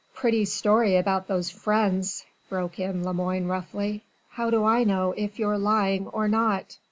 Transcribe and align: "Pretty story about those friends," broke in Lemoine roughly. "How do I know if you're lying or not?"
"Pretty 0.15 0.45
story 0.45 0.95
about 0.95 1.27
those 1.27 1.51
friends," 1.51 2.25
broke 2.49 2.79
in 2.79 3.03
Lemoine 3.03 3.45
roughly. 3.45 4.01
"How 4.31 4.49
do 4.49 4.65
I 4.65 4.83
know 4.83 5.13
if 5.15 5.37
you're 5.37 5.59
lying 5.59 6.07
or 6.07 6.27
not?" 6.27 6.77